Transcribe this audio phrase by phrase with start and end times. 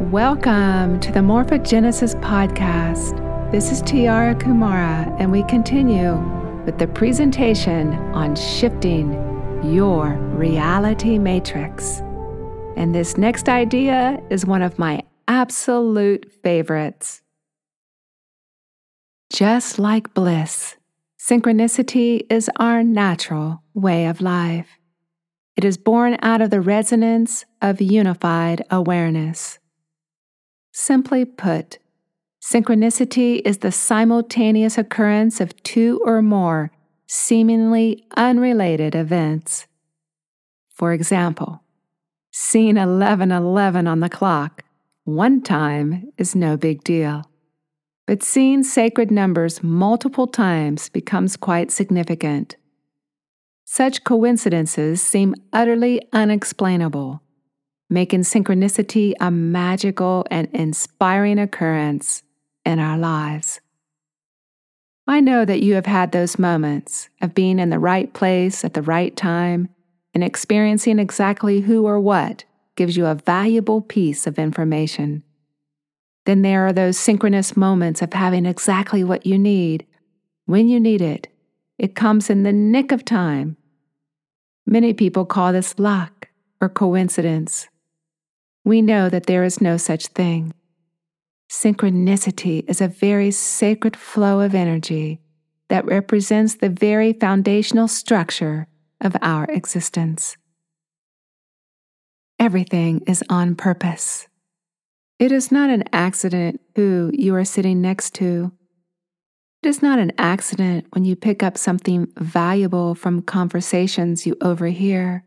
[0.00, 3.20] Welcome to the Morphogenesis Podcast.
[3.50, 6.14] This is Tiara Kumara, and we continue
[6.64, 9.12] with the presentation on shifting
[9.64, 11.98] your reality matrix.
[12.76, 17.20] And this next idea is one of my absolute favorites.
[19.32, 20.76] Just like bliss,
[21.18, 24.68] synchronicity is our natural way of life.
[25.56, 29.58] It is born out of the resonance of unified awareness.
[30.72, 31.78] Simply put,
[32.42, 36.70] synchronicity is the simultaneous occurrence of two or more
[37.06, 39.66] seemingly unrelated events.
[40.70, 41.62] For example,
[42.30, 44.64] seeing 1111 on the clock
[45.04, 47.24] one time is no big deal.
[48.06, 52.56] But seeing sacred numbers multiple times becomes quite significant.
[53.64, 57.22] Such coincidences seem utterly unexplainable
[57.90, 62.22] making synchronicity a magical and inspiring occurrence
[62.64, 63.60] in our lives.
[65.06, 68.74] I know that you have had those moments of being in the right place at
[68.74, 69.70] the right time
[70.12, 72.44] and experiencing exactly who or what
[72.76, 75.22] gives you a valuable piece of information.
[76.26, 79.86] Then there are those synchronous moments of having exactly what you need
[80.44, 81.28] when you need it.
[81.78, 83.56] It comes in the nick of time.
[84.66, 86.28] Many people call this luck
[86.60, 87.68] or coincidence
[88.68, 90.52] we know that there is no such thing.
[91.50, 95.20] Synchronicity is a very sacred flow of energy
[95.68, 98.68] that represents the very foundational structure
[99.00, 100.36] of our existence.
[102.38, 104.28] Everything is on purpose.
[105.18, 108.52] It is not an accident who you are sitting next to.
[109.62, 115.24] It is not an accident when you pick up something valuable from conversations you overhear.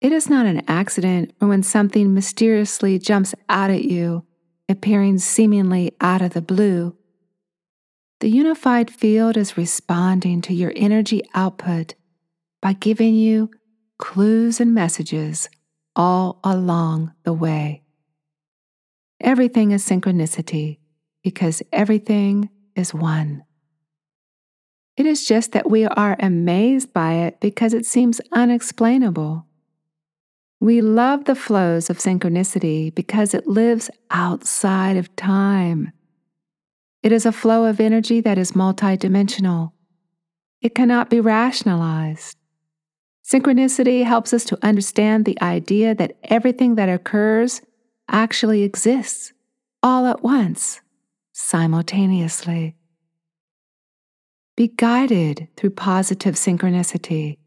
[0.00, 4.24] It is not an accident when something mysteriously jumps out at you,
[4.68, 6.96] appearing seemingly out of the blue.
[8.20, 11.94] The unified field is responding to your energy output
[12.62, 13.50] by giving you
[13.98, 15.48] clues and messages
[15.96, 17.82] all along the way.
[19.20, 20.78] Everything is synchronicity
[21.24, 23.42] because everything is one.
[24.96, 29.47] It is just that we are amazed by it because it seems unexplainable.
[30.60, 35.92] We love the flows of synchronicity because it lives outside of time.
[37.02, 39.70] It is a flow of energy that is multidimensional.
[40.60, 42.36] It cannot be rationalized.
[43.24, 47.62] Synchronicity helps us to understand the idea that everything that occurs
[48.08, 49.32] actually exists
[49.82, 50.80] all at once,
[51.32, 52.74] simultaneously.
[54.56, 57.37] Be guided through positive synchronicity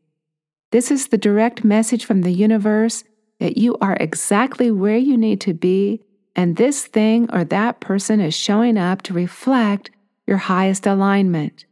[0.72, 3.04] this is the direct message from the universe
[3.40, 6.02] that you are exactly where you need to be,
[6.36, 9.92] and this thing or that person is showing up to reflect
[10.26, 11.66] your highest alignment.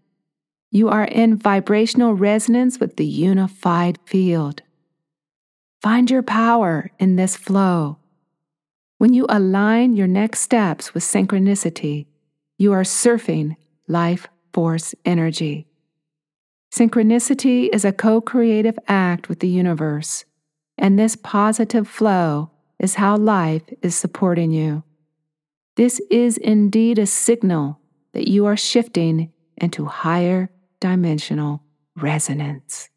[0.71, 4.61] You are in vibrational resonance with the unified field.
[5.81, 7.99] Find your power in this flow.
[8.97, 12.07] When you align your next steps with synchronicity,
[12.57, 13.55] you are surfing
[13.87, 15.68] life force energy.
[16.71, 20.25] Synchronicity is a co creative act with the universe,
[20.77, 24.83] and this positive flow is how life is supporting you.
[25.75, 27.79] This is indeed a signal
[28.13, 30.49] that you are shifting into higher
[30.79, 31.63] dimensional
[31.95, 32.89] resonance.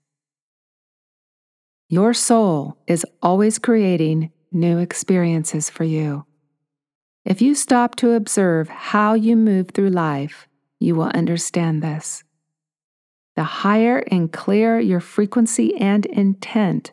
[1.89, 6.25] Your soul is always creating new experiences for you.
[7.25, 12.25] If you stop to observe how you move through life, you will understand this
[13.35, 16.93] the higher and clearer your frequency and intent,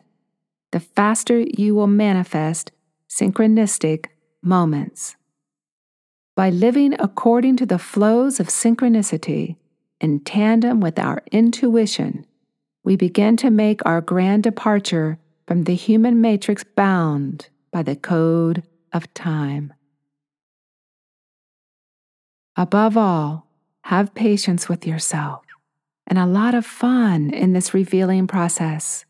[0.72, 2.72] the faster you will manifest
[3.08, 4.06] synchronistic
[4.42, 5.16] moments.
[6.36, 9.56] By living according to the flows of synchronicity
[10.00, 12.24] in tandem with our intuition,
[12.82, 18.62] we begin to make our grand departure from the human matrix bound by the code
[18.92, 19.74] of time.
[22.56, 23.46] Above all,
[23.84, 25.42] have patience with yourself
[26.10, 29.04] and a lot of fun in this revealing process.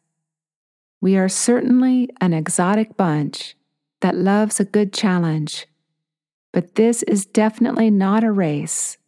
[1.00, 3.56] We are certainly an exotic bunch
[4.02, 5.66] that loves a good challenge,
[6.52, 8.98] but this is definitely not a race,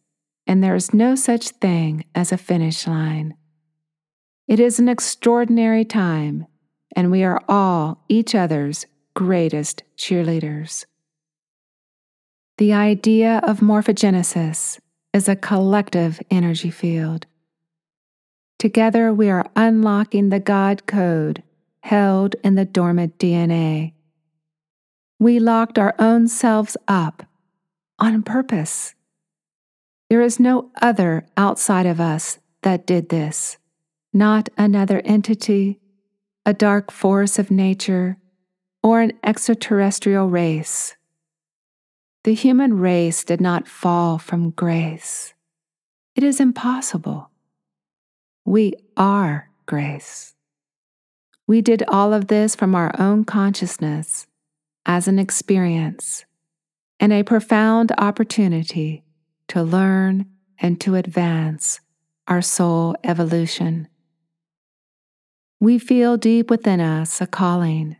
[0.47, 3.35] and there is no such thing as a finish line.
[4.47, 6.47] It is an extraordinary time,
[6.95, 10.85] and we are all each other's greatest cheerleaders.
[12.57, 14.79] The idea of morphogenesis
[15.13, 17.27] is a collective energy field.
[18.63, 21.43] Together, we are unlocking the God code
[21.81, 23.91] held in the dormant DNA.
[25.19, 27.23] We locked our own selves up
[27.99, 28.95] on purpose.
[30.09, 33.57] There is no other outside of us that did this,
[34.13, 35.81] not another entity,
[36.45, 38.15] a dark force of nature,
[38.81, 40.95] or an extraterrestrial race.
[42.23, 45.33] The human race did not fall from grace.
[46.15, 47.29] It is impossible.
[48.45, 50.35] We are grace.
[51.47, 54.27] We did all of this from our own consciousness
[54.85, 56.25] as an experience
[56.99, 59.03] and a profound opportunity
[59.49, 60.25] to learn
[60.59, 61.79] and to advance
[62.27, 63.87] our soul evolution.
[65.59, 67.97] We feel deep within us a calling,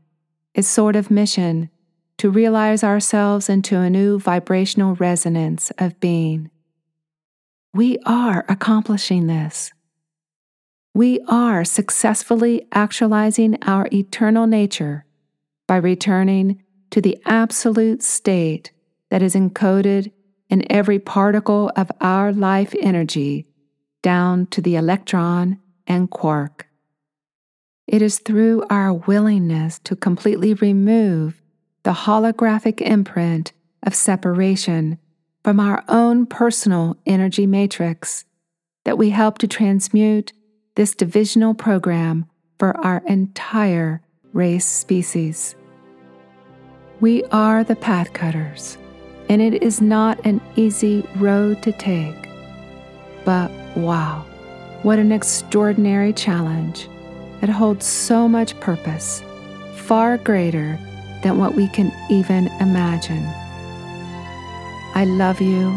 [0.56, 1.70] a sort of mission
[2.18, 6.50] to realize ourselves into a new vibrational resonance of being.
[7.74, 9.72] We are accomplishing this.
[10.94, 15.06] We are successfully actualizing our eternal nature
[15.66, 16.62] by returning
[16.92, 18.72] to the absolute state
[19.10, 20.12] that is encoded
[20.50, 23.48] in every particle of our life energy
[24.04, 26.68] down to the electron and quark.
[27.88, 31.42] It is through our willingness to completely remove
[31.82, 33.52] the holographic imprint
[33.82, 35.00] of separation
[35.44, 38.26] from our own personal energy matrix
[38.86, 40.34] that we help to transmute
[40.76, 42.26] this divisional program
[42.58, 44.02] for our entire
[44.34, 45.56] race species.
[47.00, 48.78] We are the path cutters,
[49.30, 52.28] and it is not an easy road to take.
[53.24, 54.26] But wow,
[54.82, 56.90] what an extraordinary challenge!
[57.42, 59.22] It holds so much purpose,
[59.76, 60.80] far greater
[61.22, 63.26] than what we can even imagine.
[64.96, 65.70] I love you,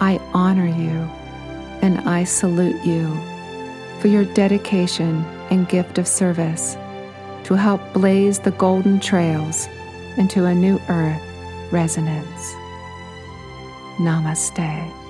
[0.00, 1.10] I honor you,
[1.82, 3.33] and I salute you
[4.04, 6.76] for your dedication and gift of service
[7.42, 9.66] to help blaze the golden trails
[10.18, 11.22] into a new earth
[11.72, 12.52] resonance.
[13.96, 15.03] Namaste.